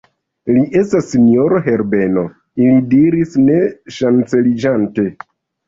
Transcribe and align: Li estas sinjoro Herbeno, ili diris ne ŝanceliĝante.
Li 0.53 0.61
estas 0.79 1.05
sinjoro 1.15 1.59
Herbeno, 1.67 2.25
ili 2.65 2.81
diris 2.95 3.39
ne 3.45 3.61
ŝanceliĝante. 4.01 5.11